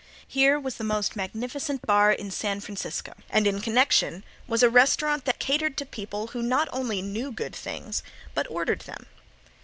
Here 0.27 0.59
was 0.59 0.77
the 0.77 0.83
most 0.83 1.15
magnificent 1.15 1.85
bar 1.85 2.11
in 2.11 2.31
San 2.31 2.59
Francisco, 2.59 3.13
and 3.29 3.45
in 3.45 3.61
connection 3.61 4.23
was 4.47 4.63
a 4.63 4.67
restaurant 4.71 5.25
that 5.25 5.37
catered 5.37 5.77
to 5.77 5.85
people 5.85 6.25
who 6.33 6.41
not 6.41 6.67
only 6.73 7.03
knew 7.03 7.31
good 7.31 7.55
things 7.55 8.01
but 8.33 8.49
ordered 8.49 8.79
them. 8.81 9.05